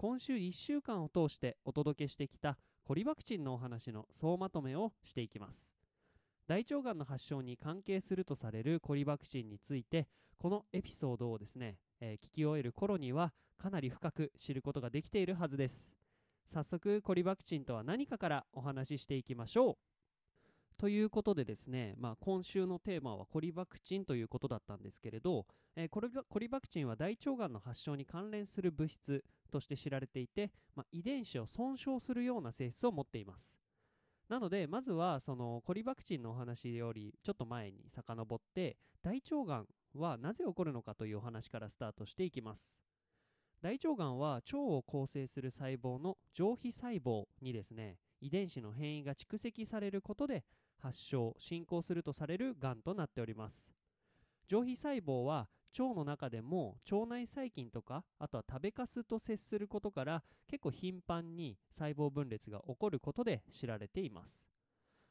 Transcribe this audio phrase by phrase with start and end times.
[0.00, 5.74] 今週1週間を通してお届けしてきたコリバクチンのお話の総まとめをしていきます。
[6.46, 10.06] 大腸がんの発症に関係するとされるコリバクチンについて
[10.38, 15.92] このエピソードをですね、えー、聞き終える頃にはかなり深く知ることができているはずです。
[16.46, 19.97] 早速コリバクチンとは何かからお話ししていきましょう。
[20.78, 33.56] ということでですね、まあ、今週のテーマはコリバクチンということだったんですけれど、えー、コリコリバクチンは大腸がんの発症に関連する物質として知られていて、まあ、遺伝子を損傷するような性質を持っています。
[34.28, 42.76] なのでまずはそのコリバクチンのお話よりちょっと前に遡って大腸がんはなぜ起こるのかというお話からスタートしていきます。
[43.60, 50.44] 大腸がんは腸を構成する細胞の上皮細胞にですね遺伝子の変異が蓄積されることで
[50.82, 53.68] 発症進行するとされるがんとなっております。
[54.48, 55.48] 上皮細胞は
[55.78, 64.40] 腸の中でも腸内細菌とかあとは食べかすと接することから結構頻繁に細胞分裂が起こることで知られています。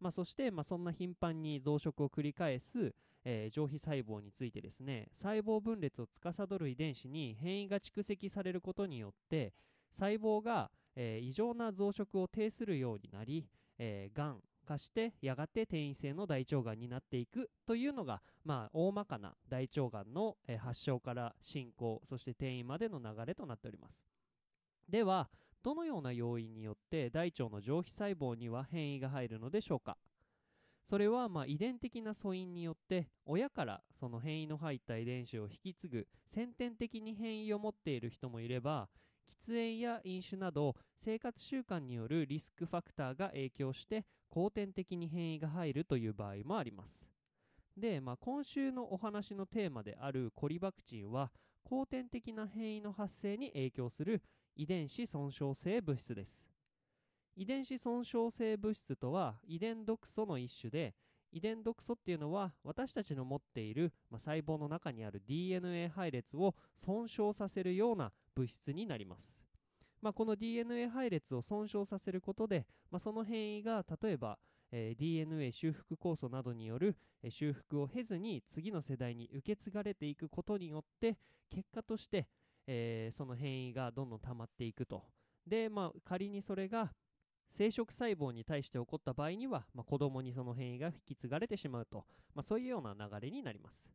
[0.00, 9.52] まあ、そして、まあ、そんな頻繁に増殖を繰り返す、えー、上皮細胞についてですね細胞分裂を司る遺伝子に変異が蓄積されることによって
[9.92, 24.04] 細胞が、えー、異常な増殖を呈するようになり、えー、がん化してやがて転移性の大腸がんになっていくというのが、まあ、大まかな大腸がんの、え発症から進行そして転移までの流れとなっております。
[24.88, 25.30] では
[25.62, 29.96] どのような要因によって大腸の上皮細胞には変異が入るのでしょうか？
[30.88, 38.88] それはま遺伝的な素因によって親からその変異の入った遺伝子を引き継ぐ先天的に変異を持っている人もいれば
[39.28, 47.08] 喫煙や飲酒など生活習慣によるリスクファクターが影響して後天的に変異が入るという場合もあります。
[47.76, 51.30] で、まあ、今週のお話のテーマであるコリバクチンは
[51.64, 54.22] 後天的な変異の発生に影響する
[54.56, 56.44] 遺伝子損傷性物質です。
[57.36, 60.94] 遺伝子損傷性物質とは遺伝毒素の一種で
[61.32, 69.42] 遺伝毒素っていうのは私たちの持っている、まあ、細胞の中にある DNA 配列を損傷させるような物質になります。
[70.00, 74.38] まあ、この DNA 配列を損傷させることで、まあ、その変異が例えば、
[74.70, 76.96] えー、DNA 修復酵素などによる、
[77.30, 81.18] 修復を経ずに次の世代に受け継がれていくことによって
[81.50, 82.28] 結果として、
[82.66, 85.02] えー、その変異がどんどん溜まっていくと。
[85.46, 86.92] で、まあ、仮にそれが
[87.50, 92.04] 生殖細胞に対して起こった場合には、まあ、子供にその変異が引き継がれてしまうと、
[92.34, 93.88] まあ、そういうような流れになります。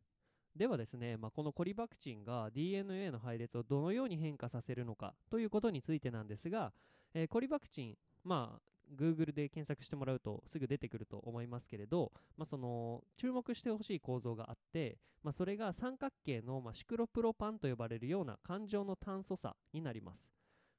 [0.56, 6.72] ではですね、まあ、このコリバクチンが DNA の配列をどのように変化させるのかということについてなんですが、
[7.12, 8.60] えー、コリバクチン、まあ、
[8.96, 20.28] Google で検索してもらうとすぐ出てくると思いますけれど、まあ、その注目してほしい構造があって、まあ、それが三角形の、まあ、シクロプロパンと呼ばれるような環状の炭素差になります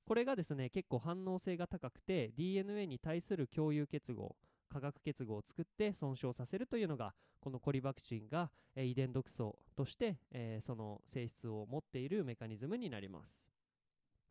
[0.06, 4.36] これがですね結構反応性が高くて DNA に対する共有結合
[4.70, 13.52] 化学結合を作って損傷させるというのがこのコリバクチンが、えー、遺伝毒素として、えー、その性質を持っているメカニズムになります。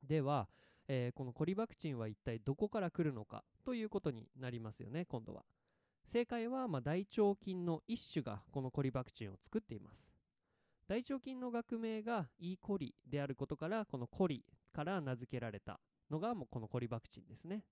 [0.02, 0.48] では、
[0.88, 5.44] えー、このコリバクチンは一体どこから来るのかということになりますよね今度は。
[6.06, 10.13] 正解は、まあ、大腸菌の一種がこのコリバクチンを作っています。
[10.86, 12.56] 大腸菌の学名が E.
[12.58, 15.80] コリであることからこのコリから名付けられた
[16.10, 17.62] のがもうこのコリバクチンですね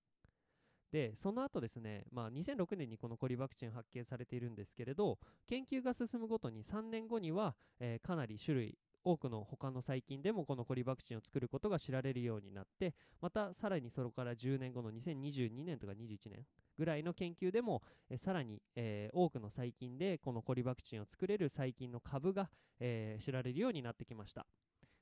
[0.93, 5.19] でその後ですね、まあ、2006年にこのコリバクチン発見されているんですけれど
[5.49, 16.45] 研究が進むごとに3年後には、えー、かなり種類多くの他の細菌でもこのコリバクチンを作ることが知られるようになってまたさらにそれから10年後の2022年とか21年
[16.79, 22.49] ぐらいの研究でも、えさらに、えー、多くの細菌でこのコリバクチンを作れる細菌の株が、
[22.81, 24.47] えー、知られるようになってきました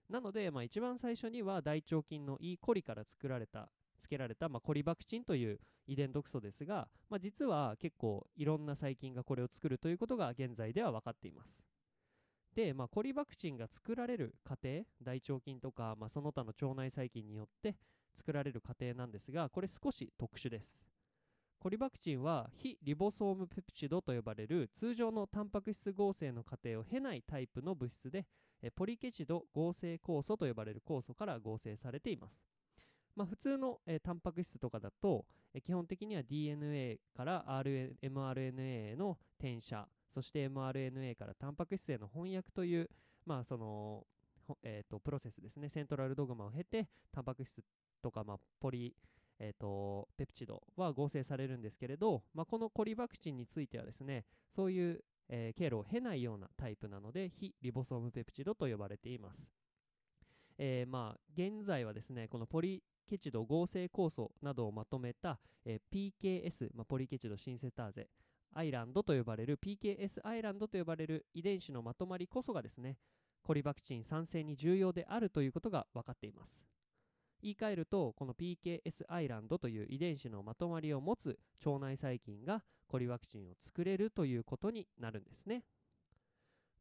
[0.08, 2.58] なので、まあ、一番最初には大腸菌の E.
[2.58, 3.70] コリから作られた
[4.00, 11.69] つけられた、まあ、コリバクチンという遺伝毒素ですが、まあ、実は結構いろんな細菌がこれを作るということが現在では分かっています。
[12.60, 17.74] で、まあ、コリバクチンが作られる過程大腸菌とか、まあ、その他の腸内細菌によって
[18.14, 20.78] 作られる過程なんですがこれ少し特殊です。
[21.58, 28.26] コリバクチンは非リボソームペプチドと呼ばれる通常のタンパク質合成の過程を経ないタイプの物質で
[28.76, 32.44] ポリケチド合成酵素と呼ばれる酵素から合成されています。
[33.16, 42.90] まあ、普通の、えタンパク質とかだと、え基本的には DNA から mRNA への転写そして mRNA からタンパク質への翻訳という、
[43.24, 44.06] まあその
[44.62, 47.62] えー、とプロセスですねセントラルドグマを経てタンパク質
[48.02, 48.94] とか、まあ、ポリ、
[49.38, 54.24] えー、とペプチドは合成されるんですけれど、まあ、このコリバクチンについてはですね
[54.54, 59.38] そういう、えー経路を経ないようなタイプなので非リボソームペプチドと呼ばれています。
[60.62, 68.08] えーまあ、現在はですねこのポリケチド合成酵素などをまとめた、えー PKS、まあ、ポリケチドシンセターゼ
[68.55, 72.97] アイランドと呼ばれる PKS アイランドと呼ばれる遺伝子のまとまりこそがですね
[73.43, 76.61] コリバクチン酸性に重要であるということが分かっています。
[77.43, 85.64] 言い換えるとこの PKS アイランドという遺伝子のまとまりを持つ腸内細菌がコリバクチンを作れるということになるんですね。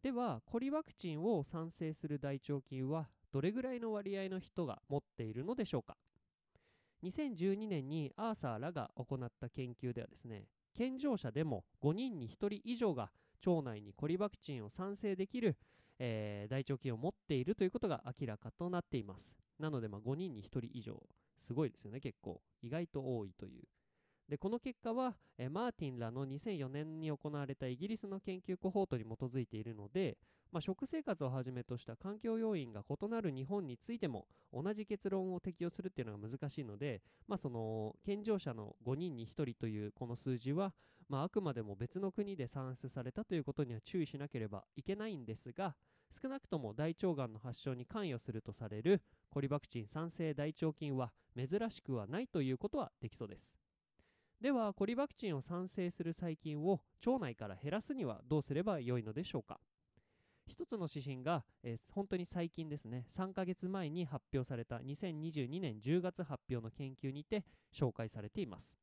[0.01, 5.97] ではコリバクチンを産生する大腸菌はどれぐらいの割合の人が持っているのでしょうか
[7.03, 13.11] ？2012年にアーサーらが行った研究ではですね健常者でも5人に1人以上が
[13.45, 15.57] 腸内にコリワクチンを産生できる、
[15.97, 19.35] えー大腸菌を持っているということが明らかとなっています。
[19.59, 21.01] なのでまあ5人に1人以上
[21.45, 21.99] すごいですよね。
[21.99, 23.63] 結構意外と多いという。
[24.29, 30.17] でこの結果は、えマーティンらの2004年に行われたイギリスの研究コホートに基づいているので、
[30.51, 40.73] まあ、食生活をはじめとした環境要因が異なる日本についても同じ結論を適用するっていうのが難しいので、まあ、その健常者の5人に1人というこの数字は、
[41.07, 45.75] まあ、あくまでも別の国で算出されたということには注意しなければいけないんですが
[46.21, 53.68] 少なくとも大腸がんの発症に関与するとされるコリバクチン酸性大腸菌は珍しくはないということはできそうです。
[54.41, 59.59] ではコリバクチンを産生する細菌を腸内から減らすにはどうすればよいのでしょうか？
[60.47, 63.05] 一つの指針が、えー本当に最近ですね。
[63.15, 67.43] 3ヶ月前に発表された2022年10月発表の研究にて
[67.73, 68.73] 紹介されています。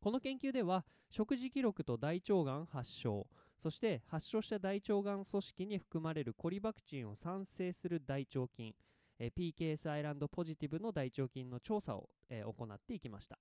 [0.00, 3.26] この研究では食事記録と大腸がん発症
[3.62, 8.74] そして発症した大腸がん組織に含まれるコリバクチンを産生する大腸菌、
[9.18, 13.38] PKS アイランドポジティブの大腸菌の調査を、えー行っていきました。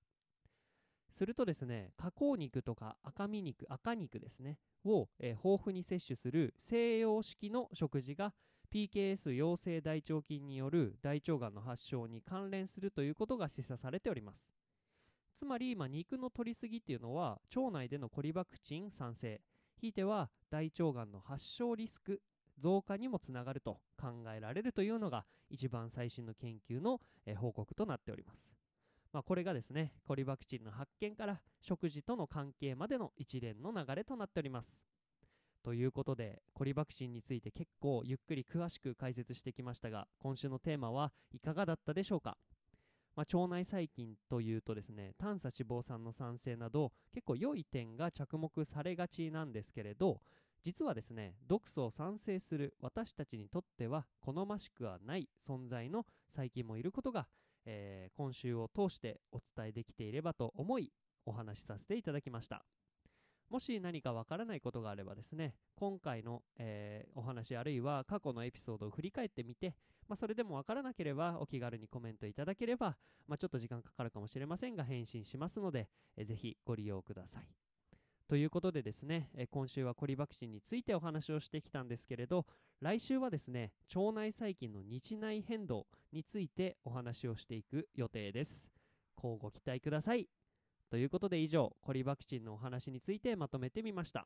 [1.13, 8.33] するとですね加工肉とか赤身肉赤肉ですねを、えー豊富に摂取する西洋式の食事が
[8.73, 14.49] PKS 陽性大腸菌による大腸がんの発症に関連するということが示唆されております。
[15.35, 19.41] つまり今肉の摂りすぎっていうのは腸内でのコリバクチン産生
[19.79, 22.21] ひいては大腸がんの発症リスク
[22.59, 28.62] 増加にもつながると考えられるというのが一番最新の研究の、えー報告となっております。
[29.13, 34.75] まあ、これがですねコリバクチンの発見から食事との関係までの一連の流れとなっております。
[35.63, 42.37] ということでコリバクチンについて結構ゆっくり詳しく解説してきましたが今週のテーマはいかがだったでしょうか、
[43.15, 50.19] まあ、腸内細菌というとですね短鎖脂肪酸の産生など結構良い点が着目されがちなんですけれど
[50.63, 56.05] 実はですね毒素を産生する私たちにとっては好ましくはない存在の
[56.35, 57.27] 細菌もいることが
[57.65, 60.91] えー今週を通してお伝えできていればと思い
[61.25, 62.65] お話しさせていただきました。
[63.49, 69.75] もし何かわからないことがあればですね今回の、えーお話あるいは過去のエピソードを振り返ってみて、
[70.07, 77.72] まあ、それでもわからなければお気軽にコメントいただければ、まあ、ちょっと時間かかるかもしれませんが返信しますので、えーぜひご利用ください。
[78.29, 82.45] ということでですね、えー今週はコリバクチンについてお話をしてきたんですけれど
[82.79, 88.67] 来週はですね腸内細菌の日内変動についてお話をしていく予定です。
[89.21, 90.27] 乞うご期待ください。
[90.89, 94.25] ということで以上コリバクチンのお話についてまとめてみました。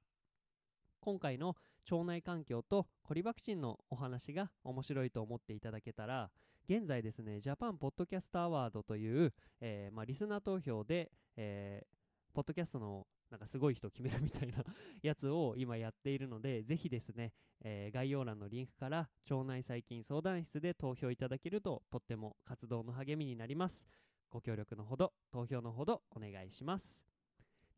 [1.02, 1.56] 今回の
[1.92, 6.30] 腸内環境とコリバクチンのお話が面白いと思っていただけたら
[6.70, 11.98] 現在ですねジャパンポッドキャストアワードという、えーまあ、リスナー投票で、えー
[12.34, 14.64] ポッドキャストのなんかすごい人決めるみたいな
[15.02, 23.86] やつを今やっているのでぜひですね、えー概要欄のリンクから腸内細菌相談室で投票いただけるととっても活動の励みになります。
[24.30, 27.02] ご協力のほど投票のほどお願いします。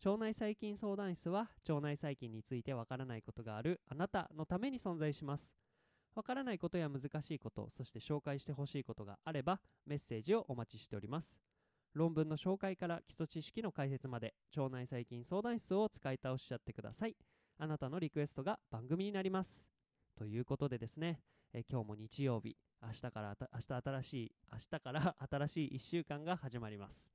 [0.03, 5.51] 腸内細菌相談室は腸内細菌についてわからないことがあるあなたのために存在します。
[6.15, 11.48] わからないことや難しいことそして紹介してほしいことがあればメッセージをお待ちしております。
[11.93, 17.15] 論文の紹介から基礎知識の解説まで腸内細菌相談室を使い倒しちゃってください。
[17.57, 19.65] あなたのリクエストが番組になります。
[20.17, 21.19] ということでですね、
[21.53, 27.11] え今日も日曜日明日から明日新しい明日から新しい1週間が始まります。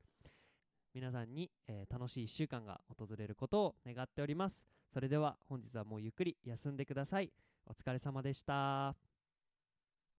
[0.95, 4.65] 皆さんに、えー楽しい1週間が訪れることを願っております。
[4.93, 7.33] それでは本日はもうゆっくり休んでください。
[7.67, 9.14] お疲れ様でした。